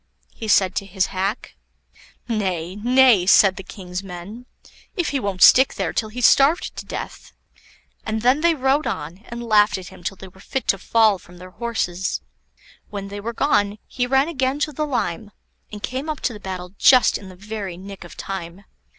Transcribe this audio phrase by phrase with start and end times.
[0.33, 1.55] he said to his hack.
[2.27, 4.47] "Nay, nay," said the King's men;
[4.97, 7.33] "if he won't stick there till he's starved to death."
[8.03, 11.19] And then they rode on, and laughed at him till they were fit to fall
[11.19, 12.21] from their horses.
[12.89, 15.29] When they were gone, he ran again to the lime,
[15.71, 18.63] and came up to the battle just in the very nick of time.